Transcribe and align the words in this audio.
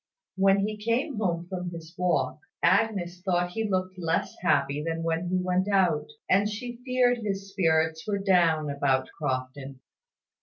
When 0.35 0.65
he 0.67 0.77
came 0.83 1.17
home 1.19 1.45
from 1.47 1.69
his 1.69 1.93
walk, 1.95 2.39
Agnes 2.63 3.21
thought 3.21 3.51
he 3.51 3.69
looked 3.69 3.99
less 3.99 4.35
happy 4.41 4.83
than 4.83 5.03
when 5.03 5.27
he 5.29 5.37
went 5.37 5.67
out; 5.67 6.07
and 6.27 6.49
she 6.49 6.79
feared 6.83 7.19
his 7.19 7.51
spirits 7.51 8.07
were 8.07 8.17
down 8.17 8.71
about 8.71 9.09
Crofton. 9.15 9.79